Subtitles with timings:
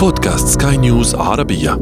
[0.00, 1.80] بودكاست سكاي نيوز عربية.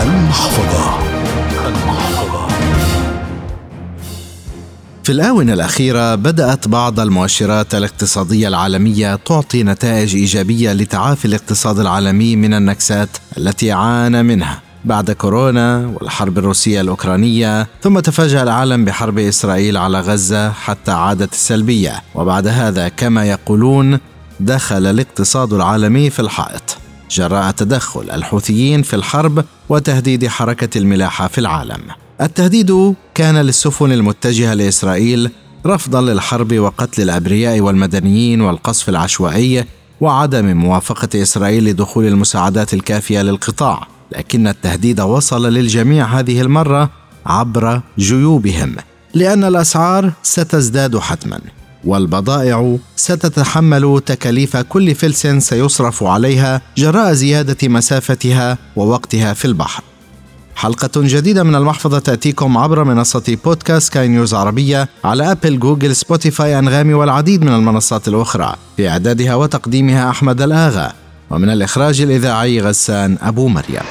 [0.00, 0.98] المحفظة.
[5.04, 12.54] في الآونة الأخيرة بدأت بعض المؤشرات الاقتصادية العالمية تعطي نتائج إيجابية لتعافي الاقتصاد العالمي من
[12.54, 13.08] النكسات
[13.38, 14.60] التي عانى منها.
[14.84, 22.02] بعد كورونا والحرب الروسية الأوكرانية ثم تفاجأ العالم بحرب إسرائيل على غزة حتى عادت السلبية.
[22.14, 23.98] وبعد هذا كما يقولون
[24.40, 26.76] دخل الاقتصاد العالمي في الحائط
[27.10, 31.80] جراء تدخل الحوثيين في الحرب وتهديد حركة الملاحة في العالم.
[32.20, 35.30] التهديد كان للسفن المتجهة لإسرائيل
[35.66, 39.64] رفضا للحرب وقتل الأبرياء والمدنيين والقصف العشوائي
[40.00, 46.90] وعدم موافقة إسرائيل لدخول المساعدات الكافية للقطاع، لكن التهديد وصل للجميع هذه المرة
[47.26, 48.76] عبر جيوبهم،
[49.14, 51.40] لأن الأسعار ستزداد حتما،
[51.86, 59.82] والبضائع ستتحمل تكاليف كل فلس سيصرف عليها جراء زيادة مسافتها ووقتها في البحر.
[60.56, 66.58] حلقة جديدة من المحفظة تأتيكم عبر منصة بودكاست سكاي نيوز عربية على أبل، جوجل، سبوتيفاي،
[66.58, 68.54] أنغامي والعديد من المنصات الأخرى.
[68.76, 70.92] في إعدادها وتقديمها أحمد الآغا،
[71.30, 73.82] ومن الإخراج الإذاعي غسان أبو مريم.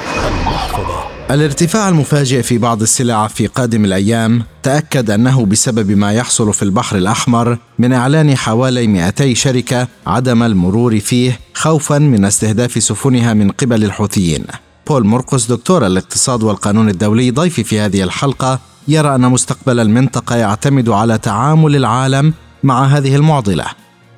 [1.32, 6.98] الارتفاع المفاجئ في بعض السلع في قادم الأيام تأكد أنه بسبب ما يحصل في البحر
[6.98, 13.84] الأحمر من إعلان حوالي 200 شركة عدم المرور فيه خوفا من استهداف سفنها من قبل
[13.84, 14.46] الحوثيين.
[14.88, 20.90] بول مرقس دكتور الاقتصاد والقانون الدولي ضيفي في هذه الحلقة يرى أن مستقبل المنطقة يعتمد
[20.90, 23.66] على تعامل العالم مع هذه المعضلة.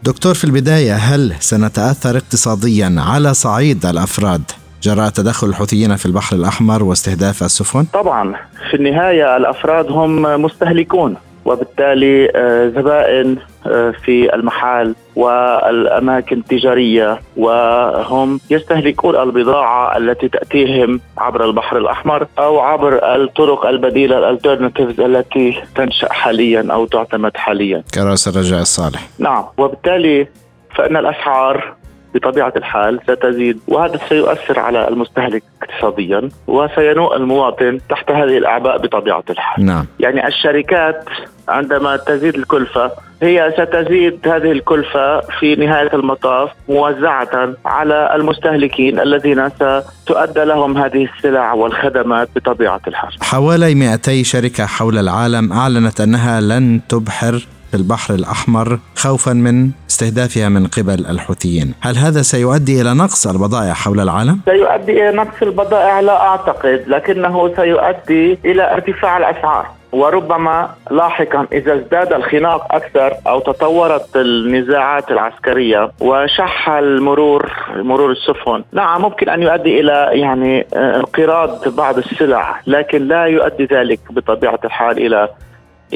[0.03, 4.43] دكتور في البداية هل سنتأثر اقتصاديا على صعيد الأفراد
[4.85, 8.35] جراء تدخل الحوثيين في البحر الأحمر واستهداف السفن؟ طبعا
[8.69, 19.15] في النهاية الأفراد هم مستهلكون وبالتالي آه، زبائن آه، في المحال والأماكن التجارية وهم يستهلكون
[19.15, 26.85] البضاعة التي تأتيهم عبر البحر الأحمر أو عبر الطرق البديلة الألترناتيفز التي تنشأ حاليا أو
[26.85, 27.83] تعتمد حاليا.
[27.93, 29.07] كراس الرجاء الصالح.
[29.19, 30.27] نعم وبالتالي
[30.75, 31.75] فإن الأسعار
[32.15, 39.65] بطبيعة الحال ستزيد وهذا سيؤثر على المستهلك اقتصاديا وسينوء المواطن تحت هذه الأعباء بطبيعة الحال.
[39.65, 39.85] نعم.
[39.99, 41.03] يعني الشركات
[41.47, 50.43] عندما تزيد الكلفة هي ستزيد هذه الكلفة في نهاية المطاف موزعة على المستهلكين الذين ستؤدى
[50.43, 57.47] لهم هذه السلع والخدمات بطبيعة الحال حوالي 200 شركة حول العالم أعلنت أنها لن تبحر
[57.75, 61.73] البحر الأحمر خوفا من استهدافها من قبل الحوثيين.
[61.81, 67.55] هل هذا سيؤدي إلى نقص البضائع حول العالم؟ سيؤدي إلى نقص البضائع لا أعتقد لكنه
[67.55, 69.65] سيؤدي إلى ارتفاع الأسعار.
[69.91, 78.63] وربما لاحقا إذا ازداد الخناق أكثر أو تطورت النزاعات العسكرية وشح المرور مرور السفن.
[78.73, 84.97] نعم ممكن أن يؤدي إلى يعني انقراض بعض السلع لكن لا يؤدي ذلك بطبيعة الحال
[85.05, 85.29] إلى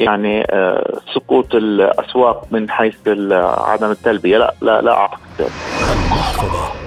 [0.04, 3.08] يعني آه، سقوط الأسواق من حيث
[3.58, 4.38] عدم التلبية.
[4.38, 5.50] لا لا لا أعتقد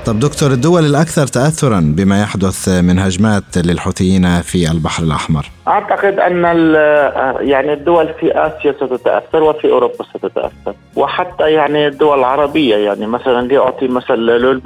[0.05, 6.45] طب دكتور الدول الأكثر تاثرا بما يحدث من هجمات للحوثيين في البحر الأحمر؟ أعتقد أن
[6.45, 13.47] آه، يعني الدول في آسيا ستتأثر وفي أوروبا ستتأثر وحتى يعني الدول العربية يعني مثلا
[13.47, 14.13] لاعطي مثل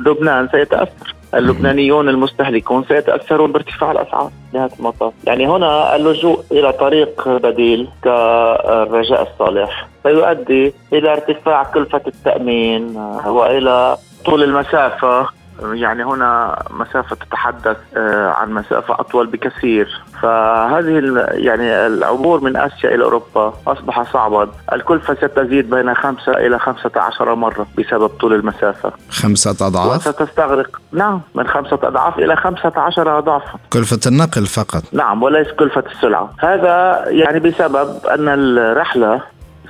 [0.07, 1.16] لبنان سيتأثر.
[1.33, 9.87] اللبنانيون المستهلكون سيتأثرون بارتفاع الأسعار نهايه المطاف، يعني هنا اللجوء إلى طريق بديل كالرجاء الصالح.
[10.03, 15.36] سيؤدي إلى ارتفاع كلفة التأمين وإلى طول المسافة.
[15.63, 20.01] يعني هنا مسافة تتحدث آه، عن مسافة أطول بكثير.
[20.21, 24.49] فهذه يعني العبور من آسيا إلى أوروبا أصبح صعبا.
[24.73, 28.91] الكلفة ستزيد بين خمسة إلى خمسة عشر مرة بسبب طول المسافة.
[29.09, 30.81] خمسة أضعاف؟ وستستغرق.
[30.91, 33.43] نعم من خمسة أضعاف إلى خمسة عشر أضعاف
[33.73, 36.29] كلفة النقل فقط؟ نعم وليس كلفة السلعة.
[36.39, 39.21] هذا يعني بسبب أن الرحلة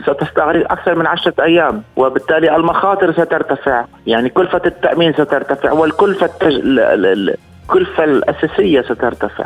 [0.01, 3.85] ستستغرق أكثر من عشرة أيام وبالتالي المخاطر سترتفع.
[4.07, 6.61] يعني كلفة التأمين سترتفع والكلفة التج...
[6.67, 9.45] الكلفة الأساسية سترتفع.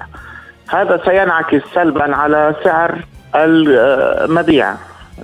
[0.69, 2.98] هذا سينعكس سلبا على سعر
[3.36, 4.74] المبيع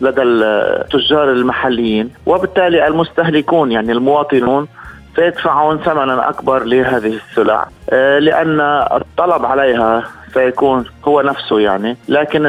[0.01, 4.67] لدى التجار المحليين وبالتالي المستهلكون يعني المواطنون
[5.17, 8.61] سيدفعون ثمنا أكبر لهذه السلع آه، لأن
[8.91, 10.03] الطلب عليها
[10.33, 12.45] سيكون هو نفسه يعني لكن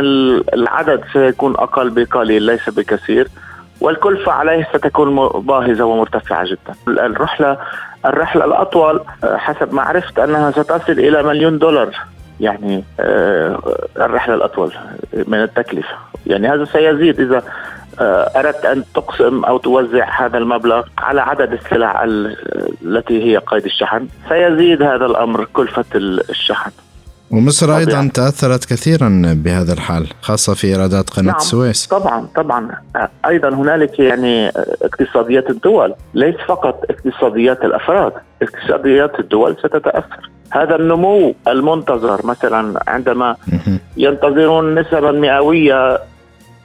[0.54, 3.28] العدد سيكون أقل بقليل ليس بكثير
[3.80, 6.74] والكلفة عليه ستكون باهظة ومرتفعة جدا.
[6.88, 7.58] الرحلة
[8.06, 11.88] الرحلة الأطول آه، حسب ما عرفت أنها ستصل إلى مليون دولار
[12.40, 13.58] يعني آه،
[13.96, 14.72] الرحلة الأطول
[15.26, 15.94] من التكلفة.
[16.26, 17.42] يعني هذا سيزيد إذا
[18.00, 22.04] أردت أن تقسم أو توزع هذا المبلغ على عدد السلع
[22.82, 24.08] التي هي قيد الشحن.
[24.28, 26.70] سيزيد هذا الأمر كلفة الشحن.
[27.30, 32.70] ومصر أيضا تأثرت كثيرا بهذا الحال خاصة في إيرادات قناة نعم السويس طبعا طبعا.
[33.26, 34.48] أيضا هنالك يعني
[34.82, 38.12] اقتصاديات الدول ليس فقط اقتصاديات الأفراد
[38.42, 40.30] اقتصاديات الدول ستتأثر.
[40.50, 43.36] هذا النمو المنتظر مثلا عندما
[43.96, 45.98] ينتظرون نسبا مئوية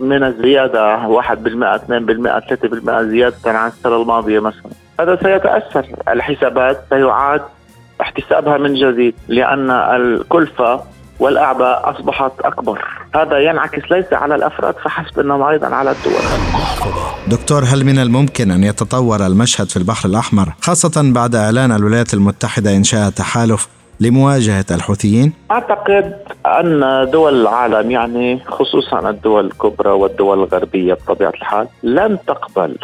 [0.09, 4.71] من الزيادة 1% 2% 3% زيادة عن السنة الماضية مثلا.
[4.99, 5.85] هذا سيتأثر.
[6.07, 7.41] الحسابات سيعاد
[8.01, 10.83] احتسابها من جديد لأن الكلفة
[11.19, 12.85] والأعباء أصبحت أكبر.
[13.15, 16.21] هذا ينعكس ليس على الأفراد فحسب إنما أيضا على الدول.
[17.27, 22.75] دكتور هل من الممكن أن يتطور المشهد في البحر الأحمر خاصة بعد إعلان الولايات المتحدة
[22.75, 23.67] إنشاء تحالف
[24.03, 26.15] لمواجهة الحوثيين؟ أعتقد
[26.45, 32.77] أن دول العالم يعني خصوصا الدول الكبرى والدول الغربية بطبيعة الحال لن تقبل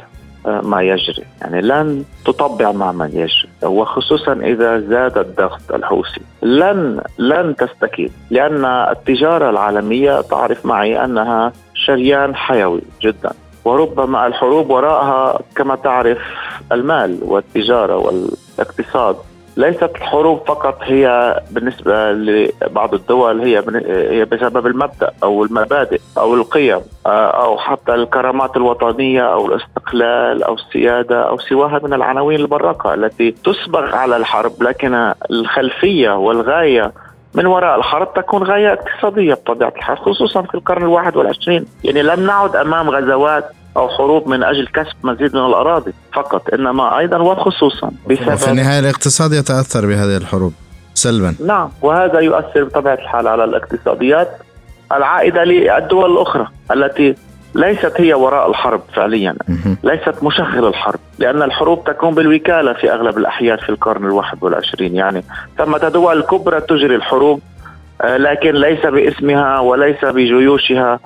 [0.63, 1.23] ما يجري.
[1.41, 3.49] يعني لن تطبع مع من يجري.
[3.63, 6.21] وخصوصا إذا زاد الضغط الحوثي.
[6.41, 13.31] لن لن تستكين لأن التجارة العالمية تعرف معي أنها شريان حيوي جدا.
[13.65, 16.17] وربما الحروب وراءها كما تعرف
[16.71, 19.15] المال والتجارة والاقتصاد
[19.59, 23.63] ليست الحروب فقط هي بالنسبة لبعض الدول هي
[24.11, 30.53] هي بسبب المبدأ أو المبادئ أو القيم آه، أو حتى الكرامات الوطنية أو الاستقلال أو
[30.53, 34.63] السيادة أو سواها من العناوين البراقه التي تسبغ على الحرب.
[34.63, 36.91] لكن الخلفية والغاية
[37.33, 41.65] من وراء الحرب تكون غاية اقتصادية بطبيعة الحال خصوصا في القرن الواحد والعشرين.
[41.83, 46.97] يعني لم نعد أمام غزوات أو حروب من أجل كسب مزيد من الأراضي فقط إنما
[46.99, 50.53] أيضا وخصوصا بسبب وفي النهاية الاقتصاد يتأثر بهذه الحروب
[50.93, 51.35] سلبا.
[51.45, 54.29] نعم وهذا يؤثر بطبيعة الحال على الاقتصاديات
[54.91, 57.15] العائدة للدول الأخرى التي
[57.55, 59.35] ليست هي وراء الحرب فعليا
[59.83, 64.95] ليست مشغل الحرب لأن الحروب تكون بالوكالة في أغلب الأحيان في القرن الواحد والعشرين.
[64.95, 65.23] يعني
[65.57, 67.41] ثمة دول كبرى تجري الحروب
[68.01, 70.99] آه، لكن ليس باسمها وليس بجيوشها.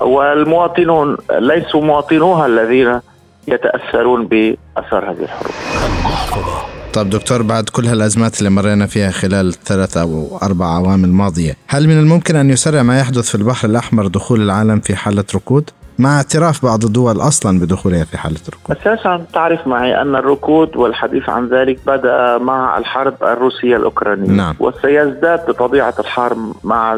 [0.00, 3.00] والمواطنون ليسوا مواطنوها الذين
[3.48, 5.52] يتأثرون بأثار هذه الحروب.
[6.92, 11.88] طيب دكتور بعد كل هالأزمات اللي مرينا فيها خلال الثلاث أو أربع عوام الماضية، هل
[11.88, 15.70] من الممكن أن يسرع ما يحدث في البحر الأحمر دخول العالم في حالة ركود؟
[16.00, 18.76] مع اعتراف بعض الدول أصلا بدخولها في حالة ركود.
[18.76, 24.54] أساسا تعرف معي أن الركود والحديث عن ذلك بدأ مع الحرب الروسية الأوكرانية نعم.
[24.60, 26.94] وسيزداد بطبيعة الحرب مع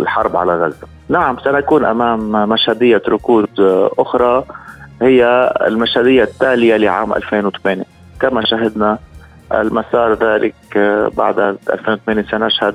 [0.00, 0.86] الحرب على غزة.
[1.08, 3.48] نعم سنكون أمام مشهدية ركود
[3.98, 4.44] أخرى
[5.02, 7.84] هي المشهدية التالية لعام 2008
[8.20, 8.98] كما شهدنا
[9.52, 10.54] المسار ذلك
[11.16, 12.74] بعد 2008 سنشهد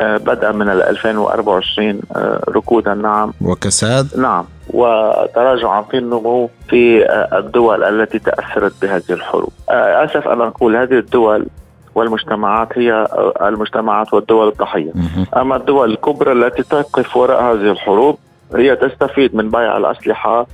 [0.00, 2.00] بدءا من 2024
[2.48, 7.06] ركودا نعم وكساد نعم وتراجعا في النمو في
[7.38, 9.52] الدول التي تأثرت بهذه الحروب.
[9.68, 11.46] أسف أن أقول هذه الدول
[11.94, 13.06] والمجتمعات هي
[13.42, 14.92] المجتمعات والدول الضحية.
[15.36, 18.18] أما الدول الكبرى التي تقف وراء هذه الحروب
[18.54, 20.46] هي تستفيد من بيع الأسلحة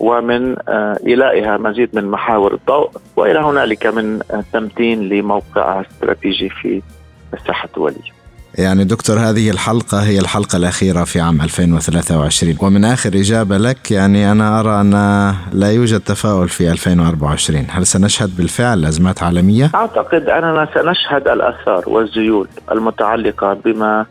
[0.00, 0.56] ومن
[1.06, 4.20] إلائها مزيد من محاور الضوء وإلى هنالك من
[4.52, 6.82] تمتين لموقعها الاستراتيجي في
[7.34, 8.19] الساحة الدولية.
[8.58, 14.32] يعني دكتور هذه الحلقة هي الحلقة الأخيرة في عام 2023 ومن آخر إجابة لك يعني
[14.32, 14.92] أنا أرى أن
[15.52, 22.48] لا يوجد تفاؤل في 2024 هل سنشهد بالفعل أزمات عالمية؟ أعتقد أننا سنشهد الآثار والزيول
[22.72, 24.06] المتعلقة بما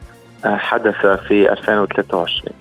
[0.45, 2.53] حدث في 2023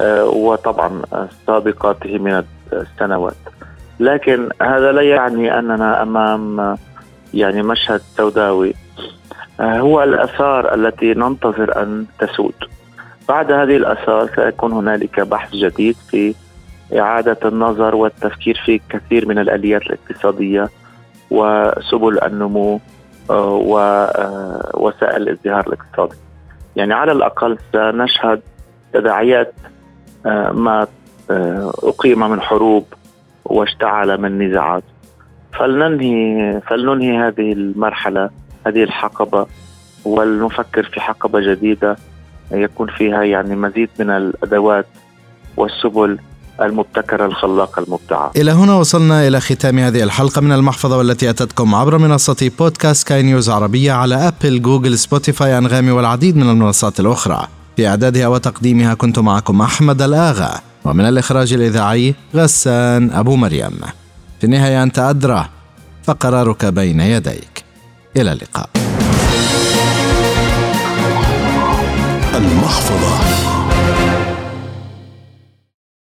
[0.00, 1.02] آه، وطبعا
[1.46, 3.36] سابقاته من السنوات.
[4.00, 6.76] لكن هذا لا يعني أننا أمام
[7.34, 8.74] يعني مشهد سوداوي
[9.60, 12.54] هو الآثار التي ننتظر أن تسود.
[13.28, 16.34] بعد هذه الآثار سيكون هنالك بحث جديد في
[16.98, 20.68] إعادة النظر والتفكير في كثير من الآليات الاقتصادية
[21.30, 22.80] وسبل النمو
[23.30, 23.54] آه،
[24.74, 26.16] ووسائل آه، الازدهار الاقتصادي.
[26.76, 28.40] يعني على الأقل سنشهد
[28.92, 29.54] تداعيات
[30.52, 30.86] ما
[31.82, 32.84] أقيم من حروب
[33.44, 34.82] واشتعل من نزاعات.
[35.52, 38.30] فلننهي فلننهي هذه المرحلة
[38.66, 39.46] هذه الحقبة
[40.04, 41.96] ولنفكر في حقبة جديدة
[42.52, 44.86] يكون فيها يعني مزيد من الأدوات
[45.56, 46.18] والسبل
[46.62, 48.32] المبتكرة الخلاقة المبدعة.
[48.36, 53.22] إلى هنا وصلنا إلى ختام هذه الحلقة من المحفظة والتي أتتكم عبر منصة بودكاست سكاي
[53.22, 57.46] نيوز عربية على أبل جوجل سبوتيفاي أنغامي والعديد من المنصات الأخرى.
[57.76, 60.50] في إعدادها وتقديمها كنت معكم أحمد الآغا.
[60.84, 63.80] ومن الإخراج الإذاعي غسان أبو مريم.
[64.40, 65.48] في النهاية أنت أدرى
[66.02, 67.49] فقرارك بين يديك.
[68.16, 68.70] إلى اللقاء.
[72.34, 73.49] المحفظة.